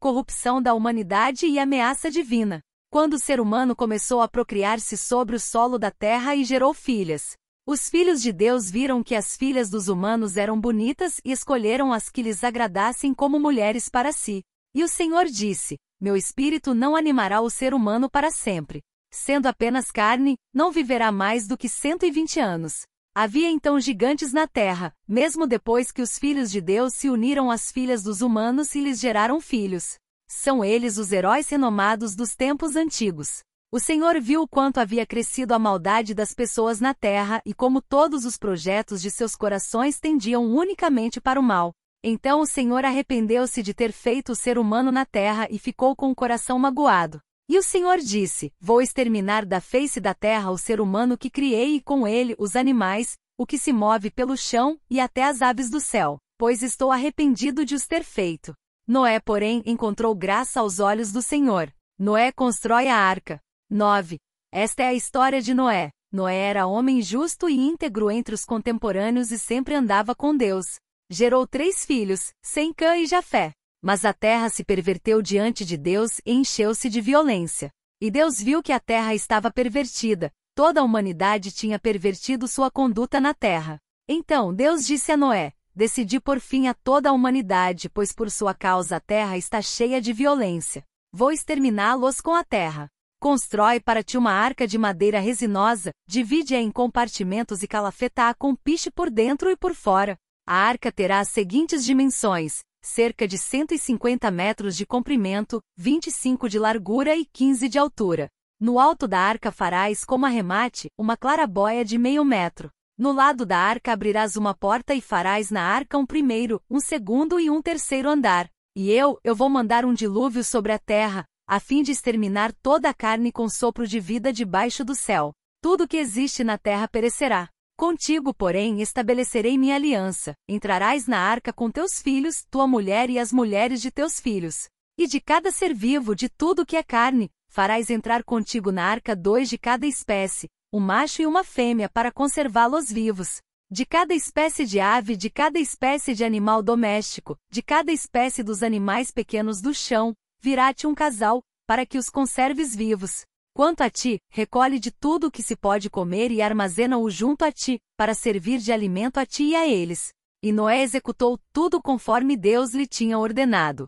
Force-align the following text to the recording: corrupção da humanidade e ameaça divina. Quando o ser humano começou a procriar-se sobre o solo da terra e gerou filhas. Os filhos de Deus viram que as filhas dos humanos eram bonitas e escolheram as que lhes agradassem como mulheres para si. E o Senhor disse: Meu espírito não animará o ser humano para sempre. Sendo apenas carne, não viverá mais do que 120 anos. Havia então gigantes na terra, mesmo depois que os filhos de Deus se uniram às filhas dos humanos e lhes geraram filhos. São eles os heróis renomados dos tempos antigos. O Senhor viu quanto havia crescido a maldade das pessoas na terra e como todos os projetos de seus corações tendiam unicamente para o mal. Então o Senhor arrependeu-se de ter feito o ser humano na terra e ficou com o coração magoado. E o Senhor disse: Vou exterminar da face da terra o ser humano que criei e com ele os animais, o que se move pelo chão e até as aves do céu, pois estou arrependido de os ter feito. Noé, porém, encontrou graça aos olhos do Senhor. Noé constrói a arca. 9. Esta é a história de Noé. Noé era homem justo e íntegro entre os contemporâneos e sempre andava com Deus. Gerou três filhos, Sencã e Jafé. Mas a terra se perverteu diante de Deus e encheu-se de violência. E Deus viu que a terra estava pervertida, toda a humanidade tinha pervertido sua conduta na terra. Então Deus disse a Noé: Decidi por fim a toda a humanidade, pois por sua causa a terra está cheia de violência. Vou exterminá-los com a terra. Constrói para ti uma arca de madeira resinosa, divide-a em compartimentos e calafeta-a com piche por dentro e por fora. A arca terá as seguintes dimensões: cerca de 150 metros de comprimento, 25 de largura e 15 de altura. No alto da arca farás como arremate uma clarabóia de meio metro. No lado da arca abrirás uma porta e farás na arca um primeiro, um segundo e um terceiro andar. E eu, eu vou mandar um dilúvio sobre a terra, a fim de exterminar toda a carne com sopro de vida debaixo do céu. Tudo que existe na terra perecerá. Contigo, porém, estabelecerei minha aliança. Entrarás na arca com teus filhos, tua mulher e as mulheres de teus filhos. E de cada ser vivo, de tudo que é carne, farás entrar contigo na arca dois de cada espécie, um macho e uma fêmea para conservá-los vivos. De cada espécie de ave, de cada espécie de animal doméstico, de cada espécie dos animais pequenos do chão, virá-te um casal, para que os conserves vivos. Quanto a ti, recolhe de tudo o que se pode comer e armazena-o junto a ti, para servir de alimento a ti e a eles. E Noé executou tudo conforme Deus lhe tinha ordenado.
corrupção 0.00 0.62
da 0.62 0.72
humanidade 0.72 1.46
e 1.46 1.58
ameaça 1.58 2.10
divina. 2.10 2.62
Quando 2.90 3.14
o 3.14 3.18
ser 3.18 3.38
humano 3.38 3.76
começou 3.76 4.22
a 4.22 4.26
procriar-se 4.26 4.96
sobre 4.96 5.36
o 5.36 5.40
solo 5.40 5.78
da 5.78 5.90
terra 5.90 6.34
e 6.34 6.42
gerou 6.42 6.72
filhas. 6.72 7.36
Os 7.66 7.88
filhos 7.90 8.22
de 8.22 8.32
Deus 8.32 8.70
viram 8.70 9.02
que 9.02 9.14
as 9.14 9.36
filhas 9.36 9.68
dos 9.68 9.88
humanos 9.88 10.38
eram 10.38 10.58
bonitas 10.58 11.20
e 11.22 11.30
escolheram 11.30 11.92
as 11.92 12.08
que 12.08 12.22
lhes 12.22 12.42
agradassem 12.42 13.14
como 13.14 13.38
mulheres 13.38 13.88
para 13.90 14.10
si. 14.10 14.42
E 14.74 14.82
o 14.82 14.88
Senhor 14.88 15.26
disse: 15.26 15.76
Meu 16.00 16.16
espírito 16.16 16.74
não 16.74 16.96
animará 16.96 17.42
o 17.42 17.50
ser 17.50 17.74
humano 17.74 18.10
para 18.10 18.30
sempre. 18.30 18.80
Sendo 19.12 19.46
apenas 19.46 19.90
carne, 19.90 20.36
não 20.52 20.72
viverá 20.72 21.12
mais 21.12 21.46
do 21.46 21.58
que 21.58 21.68
120 21.68 22.40
anos. 22.40 22.82
Havia 23.12 23.50
então 23.50 23.80
gigantes 23.80 24.32
na 24.32 24.46
terra, 24.46 24.94
mesmo 25.06 25.44
depois 25.44 25.90
que 25.90 26.00
os 26.00 26.16
filhos 26.16 26.48
de 26.48 26.60
Deus 26.60 26.94
se 26.94 27.10
uniram 27.10 27.50
às 27.50 27.72
filhas 27.72 28.04
dos 28.04 28.22
humanos 28.22 28.72
e 28.76 28.80
lhes 28.80 29.00
geraram 29.00 29.40
filhos. 29.40 29.98
São 30.28 30.64
eles 30.64 30.96
os 30.96 31.10
heróis 31.10 31.48
renomados 31.48 32.14
dos 32.14 32.36
tempos 32.36 32.76
antigos. 32.76 33.42
O 33.72 33.80
Senhor 33.80 34.20
viu 34.20 34.46
quanto 34.46 34.78
havia 34.78 35.04
crescido 35.04 35.54
a 35.54 35.58
maldade 35.58 36.14
das 36.14 36.32
pessoas 36.32 36.80
na 36.80 36.94
terra 36.94 37.42
e 37.44 37.52
como 37.52 37.82
todos 37.82 38.24
os 38.24 38.36
projetos 38.36 39.02
de 39.02 39.10
seus 39.10 39.34
corações 39.34 39.98
tendiam 39.98 40.44
unicamente 40.44 41.20
para 41.20 41.38
o 41.40 41.42
mal. 41.42 41.72
Então 42.04 42.40
o 42.40 42.46
Senhor 42.46 42.84
arrependeu-se 42.84 43.60
de 43.60 43.74
ter 43.74 43.90
feito 43.90 44.32
o 44.32 44.36
ser 44.36 44.56
humano 44.56 44.92
na 44.92 45.04
terra 45.04 45.48
e 45.50 45.58
ficou 45.58 45.96
com 45.96 46.12
o 46.12 46.14
coração 46.14 46.60
magoado. 46.60 47.20
E 47.50 47.58
o 47.58 47.64
Senhor 47.64 47.98
disse: 47.98 48.52
Vou 48.60 48.80
exterminar 48.80 49.44
da 49.44 49.60
face 49.60 50.00
da 50.00 50.14
terra 50.14 50.52
o 50.52 50.56
ser 50.56 50.80
humano 50.80 51.18
que 51.18 51.28
criei 51.28 51.74
e 51.74 51.80
com 51.80 52.06
ele 52.06 52.36
os 52.38 52.54
animais, 52.54 53.18
o 53.36 53.44
que 53.44 53.58
se 53.58 53.72
move 53.72 54.08
pelo 54.08 54.36
chão 54.36 54.78
e 54.88 55.00
até 55.00 55.24
as 55.24 55.42
aves 55.42 55.68
do 55.68 55.80
céu, 55.80 56.20
pois 56.38 56.62
estou 56.62 56.92
arrependido 56.92 57.64
de 57.64 57.74
os 57.74 57.88
ter 57.88 58.04
feito. 58.04 58.54
Noé, 58.86 59.18
porém, 59.18 59.64
encontrou 59.66 60.14
graça 60.14 60.60
aos 60.60 60.78
olhos 60.78 61.10
do 61.10 61.20
Senhor. 61.20 61.74
Noé 61.98 62.30
constrói 62.30 62.86
a 62.86 62.94
arca. 62.94 63.40
9. 63.68 64.20
Esta 64.52 64.84
é 64.84 64.86
a 64.86 64.94
história 64.94 65.42
de 65.42 65.52
Noé. 65.52 65.90
Noé 66.12 66.36
era 66.36 66.68
homem 66.68 67.02
justo 67.02 67.48
e 67.48 67.58
íntegro 67.58 68.12
entre 68.12 68.32
os 68.32 68.44
contemporâneos 68.44 69.32
e 69.32 69.38
sempre 69.40 69.74
andava 69.74 70.14
com 70.14 70.36
Deus. 70.36 70.78
Gerou 71.10 71.48
três 71.48 71.84
filhos, 71.84 72.32
Sencã 72.40 72.96
e 72.96 73.06
Jafé. 73.06 73.50
Mas 73.82 74.04
a 74.04 74.12
terra 74.12 74.48
se 74.48 74.62
perverteu 74.62 75.22
diante 75.22 75.64
de 75.64 75.76
Deus 75.76 76.20
e 76.24 76.32
encheu-se 76.32 76.90
de 76.90 77.00
violência. 77.00 77.70
E 78.00 78.10
Deus 78.10 78.40
viu 78.40 78.62
que 78.62 78.72
a 78.72 78.80
terra 78.80 79.14
estava 79.14 79.50
pervertida, 79.50 80.30
toda 80.54 80.80
a 80.80 80.84
humanidade 80.84 81.50
tinha 81.50 81.78
pervertido 81.78 82.46
sua 82.46 82.70
conduta 82.70 83.20
na 83.20 83.32
terra. 83.32 83.78
Então 84.08 84.54
Deus 84.54 84.86
disse 84.86 85.12
a 85.12 85.16
Noé: 85.16 85.52
Decidi 85.74 86.20
por 86.20 86.40
fim 86.40 86.66
a 86.66 86.74
toda 86.74 87.10
a 87.10 87.12
humanidade, 87.12 87.88
pois 87.88 88.12
por 88.12 88.30
sua 88.30 88.52
causa 88.52 88.96
a 88.96 89.00
terra 89.00 89.38
está 89.38 89.62
cheia 89.62 90.00
de 90.00 90.12
violência. 90.12 90.84
Vou 91.12 91.32
exterminá-los 91.32 92.20
com 92.20 92.34
a 92.34 92.44
terra. 92.44 92.88
Constrói 93.20 93.80
para 93.80 94.02
ti 94.02 94.16
uma 94.16 94.32
arca 94.32 94.66
de 94.66 94.78
madeira 94.78 95.20
resinosa, 95.20 95.92
divide-a 96.08 96.60
em 96.60 96.70
compartimentos 96.70 97.62
e 97.62 97.68
calafeta-a 97.68 98.34
com 98.34 98.54
piche 98.54 98.90
por 98.90 99.10
dentro 99.10 99.50
e 99.50 99.56
por 99.56 99.74
fora. 99.74 100.16
A 100.46 100.54
arca 100.54 100.90
terá 100.90 101.20
as 101.20 101.28
seguintes 101.28 101.84
dimensões: 101.84 102.60
cerca 102.82 103.26
de 103.26 103.38
150 103.38 104.30
metros 104.30 104.76
de 104.76 104.86
comprimento, 104.86 105.60
25 105.76 106.48
de 106.48 106.58
largura 106.58 107.14
e 107.16 107.24
15 107.24 107.68
de 107.68 107.78
altura. 107.78 108.28
No 108.58 108.78
alto 108.78 109.08
da 109.08 109.18
arca 109.18 109.50
farás 109.50 110.04
como 110.04 110.26
arremate 110.26 110.90
uma 110.98 111.16
clarabóia 111.16 111.84
de 111.84 111.96
meio 111.96 112.24
metro. 112.24 112.70
No 112.98 113.12
lado 113.12 113.46
da 113.46 113.56
arca 113.56 113.92
abrirás 113.92 114.36
uma 114.36 114.54
porta 114.54 114.94
e 114.94 115.00
farás 115.00 115.50
na 115.50 115.62
arca 115.62 115.96
um 115.96 116.04
primeiro, 116.04 116.60
um 116.68 116.78
segundo 116.78 117.40
e 117.40 117.48
um 117.48 117.62
terceiro 117.62 118.08
andar. 118.10 118.50
E 118.76 118.90
eu, 118.90 119.18
eu 119.24 119.34
vou 119.34 119.48
mandar 119.48 119.84
um 119.86 119.94
dilúvio 119.94 120.44
sobre 120.44 120.72
a 120.72 120.78
terra, 120.78 121.24
a 121.48 121.58
fim 121.58 121.82
de 121.82 121.92
exterminar 121.92 122.52
toda 122.62 122.90
a 122.90 122.94
carne 122.94 123.32
com 123.32 123.48
sopro 123.48 123.86
de 123.86 123.98
vida 123.98 124.32
debaixo 124.32 124.84
do 124.84 124.94
céu. 124.94 125.32
Tudo 125.62 125.88
que 125.88 125.96
existe 125.96 126.44
na 126.44 126.58
terra 126.58 126.86
perecerá. 126.86 127.48
Contigo, 127.80 128.34
porém, 128.34 128.82
estabelecerei 128.82 129.56
minha 129.56 129.74
aliança. 129.74 130.34
Entrarás 130.46 131.06
na 131.06 131.18
arca 131.18 131.50
com 131.50 131.70
teus 131.70 132.02
filhos, 132.02 132.44
tua 132.50 132.66
mulher 132.66 133.08
e 133.08 133.18
as 133.18 133.32
mulheres 133.32 133.80
de 133.80 133.90
teus 133.90 134.20
filhos. 134.20 134.68
E 134.98 135.06
de 135.06 135.18
cada 135.18 135.50
ser 135.50 135.72
vivo, 135.72 136.14
de 136.14 136.28
tudo 136.28 136.66
que 136.66 136.76
é 136.76 136.82
carne, 136.82 137.30
farás 137.48 137.88
entrar 137.88 138.22
contigo 138.22 138.70
na 138.70 138.84
arca 138.84 139.16
dois 139.16 139.48
de 139.48 139.56
cada 139.56 139.86
espécie, 139.86 140.46
um 140.70 140.78
macho 140.78 141.22
e 141.22 141.26
uma 141.26 141.42
fêmea 141.42 141.88
para 141.88 142.12
conservá-los 142.12 142.92
vivos. 142.92 143.40
De 143.70 143.86
cada 143.86 144.12
espécie 144.12 144.66
de 144.66 144.78
ave, 144.78 145.16
de 145.16 145.30
cada 145.30 145.58
espécie 145.58 146.14
de 146.14 146.22
animal 146.22 146.62
doméstico, 146.62 147.34
de 147.50 147.62
cada 147.62 147.90
espécie 147.90 148.42
dos 148.42 148.62
animais 148.62 149.10
pequenos 149.10 149.62
do 149.62 149.72
chão, 149.72 150.12
virá-te 150.38 150.86
um 150.86 150.94
casal, 150.94 151.42
para 151.66 151.86
que 151.86 151.96
os 151.96 152.10
conserves 152.10 152.76
vivos. 152.76 153.22
Quanto 153.60 153.82
a 153.82 153.90
ti, 153.90 154.18
recolhe 154.30 154.80
de 154.80 154.90
tudo 154.90 155.26
o 155.26 155.30
que 155.30 155.42
se 155.42 155.54
pode 155.54 155.90
comer 155.90 156.30
e 156.30 156.40
armazena-o 156.40 157.10
junto 157.10 157.44
a 157.44 157.52
ti, 157.52 157.78
para 157.94 158.14
servir 158.14 158.58
de 158.58 158.72
alimento 158.72 159.18
a 159.18 159.26
ti 159.26 159.50
e 159.50 159.54
a 159.54 159.68
eles. 159.68 160.14
E 160.42 160.50
Noé 160.50 160.80
executou 160.80 161.38
tudo 161.52 161.78
conforme 161.78 162.38
Deus 162.38 162.72
lhe 162.72 162.86
tinha 162.86 163.18
ordenado. 163.18 163.86